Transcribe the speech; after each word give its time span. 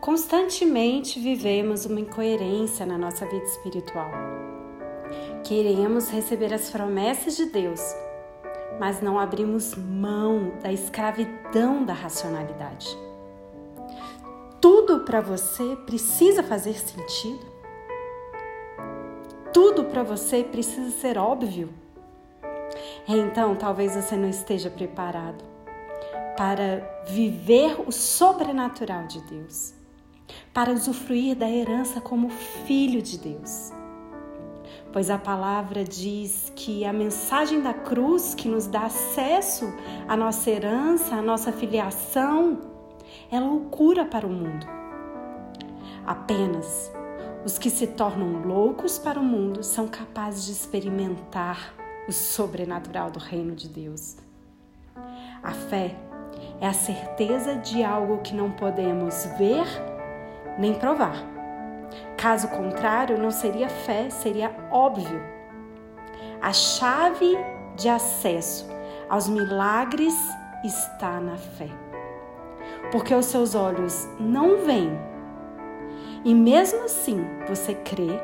Constantemente 0.00 1.20
vivemos 1.20 1.84
uma 1.84 2.00
incoerência 2.00 2.86
na 2.86 2.96
nossa 2.96 3.26
vida 3.26 3.44
espiritual. 3.44 4.10
Queremos 5.44 6.08
receber 6.08 6.54
as 6.54 6.70
promessas 6.70 7.36
de 7.36 7.44
Deus, 7.44 7.80
mas 8.78 9.02
não 9.02 9.18
abrimos 9.18 9.74
mão 9.74 10.52
da 10.62 10.72
escravidão 10.72 11.84
da 11.84 11.92
racionalidade. 11.92 12.96
Tudo 14.58 15.00
para 15.00 15.20
você 15.20 15.76
precisa 15.84 16.42
fazer 16.42 16.78
sentido? 16.78 17.44
Tudo 19.52 19.84
para 19.84 20.02
você 20.02 20.42
precisa 20.42 20.90
ser 20.92 21.18
óbvio? 21.18 21.68
Então, 23.06 23.54
talvez 23.54 23.94
você 23.94 24.16
não 24.16 24.30
esteja 24.30 24.70
preparado 24.70 25.44
para 26.38 27.04
viver 27.06 27.76
o 27.86 27.92
sobrenatural 27.92 29.06
de 29.06 29.20
Deus, 29.22 29.74
para 30.52 30.72
usufruir 30.72 31.36
da 31.36 31.48
herança 31.48 32.00
como 32.00 32.28
filho 32.28 33.00
de 33.00 33.18
Deus. 33.18 33.72
Pois 34.92 35.08
a 35.08 35.18
palavra 35.18 35.84
diz 35.84 36.52
que 36.56 36.84
a 36.84 36.92
mensagem 36.92 37.60
da 37.60 37.72
cruz 37.72 38.34
que 38.34 38.48
nos 38.48 38.66
dá 38.66 38.86
acesso 38.86 39.72
à 40.08 40.16
nossa 40.16 40.50
herança, 40.50 41.14
à 41.14 41.22
nossa 41.22 41.52
filiação, 41.52 42.58
é 43.30 43.38
loucura 43.38 44.04
para 44.04 44.26
o 44.26 44.30
mundo. 44.30 44.66
Apenas 46.04 46.90
os 47.44 47.56
que 47.56 47.70
se 47.70 47.86
tornam 47.86 48.42
loucos 48.42 48.98
para 48.98 49.18
o 49.18 49.22
mundo 49.22 49.62
são 49.62 49.86
capazes 49.86 50.44
de 50.46 50.52
experimentar 50.52 51.72
o 52.08 52.12
sobrenatural 52.12 53.10
do 53.10 53.20
reino 53.20 53.54
de 53.54 53.68
Deus. 53.68 54.16
A 55.42 55.52
fé 55.52 55.96
é 56.60 56.66
a 56.66 56.72
certeza 56.72 57.54
de 57.54 57.84
algo 57.84 58.18
que 58.18 58.34
não 58.34 58.50
podemos 58.50 59.24
ver 59.38 59.64
nem 60.60 60.74
provar. 60.74 61.16
Caso 62.16 62.48
contrário, 62.48 63.18
não 63.18 63.30
seria 63.30 63.68
fé, 63.68 64.10
seria 64.10 64.54
óbvio. 64.70 65.20
A 66.40 66.52
chave 66.52 67.36
de 67.76 67.88
acesso 67.88 68.68
aos 69.08 69.28
milagres 69.28 70.14
está 70.62 71.18
na 71.20 71.36
fé. 71.36 71.68
Porque 72.92 73.14
os 73.14 73.26
seus 73.26 73.54
olhos 73.54 74.06
não 74.18 74.58
veem, 74.58 74.96
e 76.24 76.34
mesmo 76.34 76.84
assim 76.84 77.24
você 77.48 77.74
crê, 77.74 78.20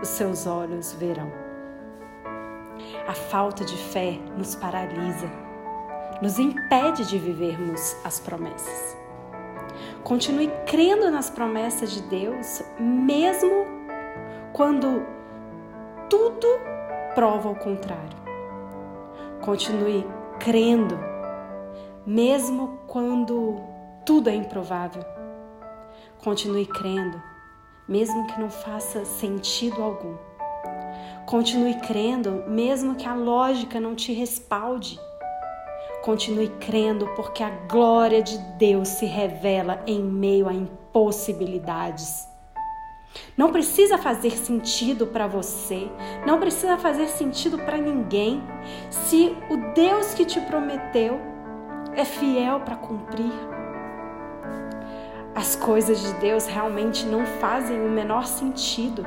os 0.00 0.08
seus 0.08 0.46
olhos 0.46 0.94
verão. 0.94 1.30
A 3.06 3.12
falta 3.12 3.64
de 3.64 3.76
fé 3.76 4.18
nos 4.36 4.54
paralisa 4.54 5.30
nos 6.22 6.38
impede 6.38 7.06
de 7.06 7.18
vivermos 7.18 7.96
as 8.04 8.18
promessas. 8.18 8.96
Continue 10.06 10.48
crendo 10.66 11.10
nas 11.10 11.28
promessas 11.28 11.90
de 11.90 12.00
Deus, 12.02 12.62
mesmo 12.78 13.66
quando 14.52 15.04
tudo 16.08 16.46
prova 17.12 17.48
o 17.48 17.56
contrário. 17.56 18.16
Continue 19.40 20.06
crendo, 20.38 20.96
mesmo 22.06 22.78
quando 22.86 23.60
tudo 24.04 24.30
é 24.30 24.34
improvável. 24.36 25.02
Continue 26.22 26.66
crendo, 26.66 27.20
mesmo 27.88 28.28
que 28.28 28.38
não 28.38 28.48
faça 28.48 29.04
sentido 29.04 29.82
algum. 29.82 30.14
Continue 31.26 31.80
crendo, 31.80 32.44
mesmo 32.46 32.94
que 32.94 33.08
a 33.08 33.14
lógica 33.16 33.80
não 33.80 33.96
te 33.96 34.12
respalde. 34.12 35.00
Continue 36.06 36.50
crendo, 36.60 37.08
porque 37.16 37.42
a 37.42 37.50
glória 37.50 38.22
de 38.22 38.38
Deus 38.60 38.86
se 38.86 39.06
revela 39.06 39.82
em 39.88 40.00
meio 40.00 40.48
a 40.48 40.52
impossibilidades. 40.52 42.28
Não 43.36 43.50
precisa 43.50 43.98
fazer 43.98 44.30
sentido 44.30 45.08
para 45.08 45.26
você, 45.26 45.90
não 46.24 46.38
precisa 46.38 46.78
fazer 46.78 47.08
sentido 47.08 47.58
para 47.58 47.76
ninguém. 47.76 48.40
Se 48.88 49.36
o 49.50 49.74
Deus 49.74 50.14
que 50.14 50.24
te 50.24 50.40
prometeu 50.42 51.18
é 51.96 52.04
fiel 52.04 52.60
para 52.60 52.76
cumprir, 52.76 53.32
as 55.34 55.56
coisas 55.56 56.00
de 56.00 56.12
Deus 56.20 56.46
realmente 56.46 57.04
não 57.04 57.26
fazem 57.26 57.84
o 57.84 57.90
menor 57.90 58.26
sentido. 58.26 59.04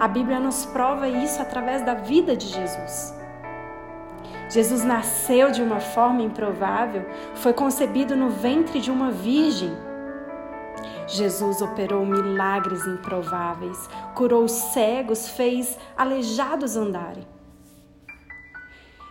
A 0.00 0.08
Bíblia 0.08 0.40
nos 0.40 0.66
prova 0.66 1.08
isso 1.08 1.40
através 1.40 1.86
da 1.86 1.94
vida 1.94 2.36
de 2.36 2.48
Jesus. 2.48 3.23
Jesus 4.48 4.84
nasceu 4.84 5.50
de 5.50 5.62
uma 5.62 5.80
forma 5.80 6.22
improvável, 6.22 7.06
foi 7.34 7.52
concebido 7.52 8.14
no 8.14 8.30
ventre 8.30 8.80
de 8.80 8.90
uma 8.90 9.10
virgem. 9.10 9.72
Jesus 11.06 11.60
operou 11.60 12.04
milagres 12.04 12.86
improváveis, 12.86 13.88
curou 14.14 14.46
cegos, 14.48 15.28
fez 15.28 15.78
aleijados 15.96 16.76
andarem. 16.76 17.26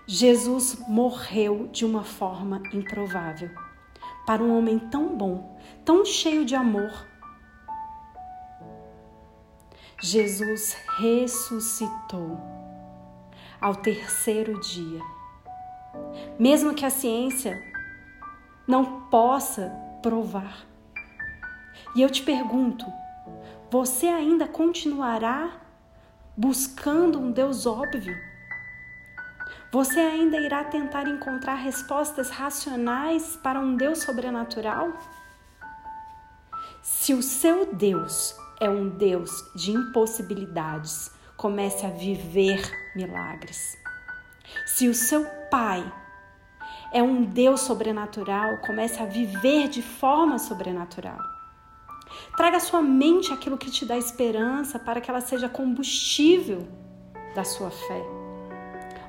Jesus 0.06 0.78
morreu 0.88 1.70
de 1.72 1.86
uma 1.86 2.04
forma 2.04 2.62
improvável. 2.74 3.50
Para 4.26 4.44
um 4.44 4.58
homem 4.58 4.80
tão 4.80 5.18
bom, 5.18 5.58
tão 5.84 6.06
cheio 6.06 6.46
de 6.46 6.56
amor, 6.56 6.92
Jesus 10.02 10.76
ressuscitou 10.98 12.38
ao 13.62 13.76
terceiro 13.76 14.60
dia 14.60 15.02
mesmo 16.40 16.74
que 16.74 16.86
a 16.86 16.90
ciência 16.90 17.62
não 18.68 19.02
possa 19.09 19.72
provar. 20.02 20.66
E 21.96 22.02
eu 22.02 22.09
te 22.09 22.24
pergunto: 22.24 22.86
você 23.70 24.08
ainda 24.08 24.48
continuará 24.48 25.62
buscando 26.36 27.20
um 27.20 27.32
Deus 27.32 27.66
óbvio? 27.66 28.16
Você 29.72 30.00
ainda 30.00 30.38
irá 30.38 30.64
tentar 30.64 31.08
encontrar 31.08 31.56
respostas 31.56 32.30
racionais 32.30 33.36
para 33.38 33.59
um 33.59 33.76
Deus 33.76 34.03
sobrenatural? 34.03 34.94
Se 36.84 37.14
o 37.14 37.24
seu 37.24 37.74
Deus 37.74 38.36
é 38.59 38.70
um 38.70 38.90
Deus 38.90 39.32
de 39.56 39.72
impossibilidades, 39.72 41.09
comece 41.36 41.86
a 41.86 41.90
viver 41.90 42.62
milagres. 42.96 43.83
Se 44.66 44.88
o 44.88 44.94
seu 44.94 45.26
pai 45.50 45.84
é 46.92 47.02
um 47.02 47.24
Deus 47.24 47.62
sobrenatural, 47.62 48.58
comece 48.59 49.02
a 49.02 49.06
viver 49.06 49.68
de 49.68 49.81
forma 49.81 50.38
sobrenatural. 50.38 51.18
Traga 52.38 52.58
à 52.58 52.59
sua 52.59 52.82
mente 52.82 53.34
aquilo 53.34 53.58
que 53.58 53.72
te 53.72 53.86
dá 53.86 53.98
esperança 53.98 54.78
para 54.78 55.02
que 55.02 55.09
ela 55.09 55.22
seja 55.22 55.50
combustível 55.50 56.68
da 57.36 57.44
sua 57.44 57.72
fé. 57.72 58.03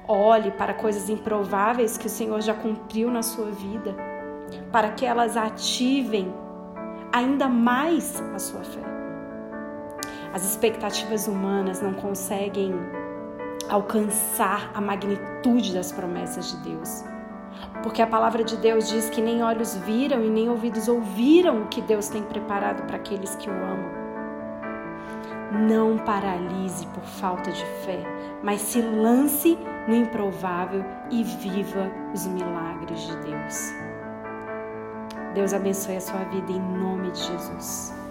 Olhe 0.06 0.50
para 0.50 0.74
coisas 0.74 1.08
improváveis 1.08 1.96
que 1.96 2.06
o 2.06 2.10
Senhor 2.10 2.40
já 2.40 2.54
cumpriu 2.54 3.10
na 3.10 3.22
sua 3.22 3.50
vida, 3.50 3.94
para 4.70 4.92
que 4.92 5.04
elas 5.04 5.36
ativem 5.36 6.32
ainda 7.12 7.48
mais 7.48 8.20
a 8.34 8.38
sua 8.38 8.62
fé. 8.64 8.82
As 10.32 10.44
expectativas 10.44 11.28
humanas 11.28 11.80
não 11.80 11.94
conseguem 11.94 12.74
alcançar 13.68 14.70
a 14.74 14.80
magnitude 14.80 15.72
das 15.72 15.92
promessas 15.92 16.50
de 16.50 16.56
Deus. 16.58 17.04
Porque 17.82 18.02
a 18.02 18.06
palavra 18.06 18.42
de 18.42 18.56
Deus 18.56 18.88
diz 18.88 19.10
que 19.10 19.20
nem 19.20 19.42
olhos 19.42 19.76
viram 19.76 20.24
e 20.24 20.30
nem 20.30 20.48
ouvidos 20.48 20.88
ouviram 20.88 21.62
o 21.62 21.66
que 21.66 21.80
Deus 21.80 22.08
tem 22.08 22.22
preparado 22.22 22.86
para 22.86 22.96
aqueles 22.96 23.34
que 23.36 23.48
o 23.48 23.52
amam. 23.52 24.04
Não 25.68 25.98
paralise 25.98 26.86
por 26.88 27.04
falta 27.04 27.50
de 27.50 27.64
fé, 27.84 28.02
mas 28.42 28.60
se 28.60 28.80
lance 28.80 29.58
no 29.86 29.94
improvável 29.94 30.84
e 31.10 31.22
viva 31.22 31.90
os 32.12 32.26
milagres 32.26 33.00
de 33.00 33.16
Deus. 33.18 33.72
Deus 35.34 35.52
abençoe 35.52 35.96
a 35.96 36.00
sua 36.00 36.24
vida 36.24 36.52
em 36.52 36.60
nome 36.60 37.10
de 37.10 37.18
Jesus. 37.18 38.03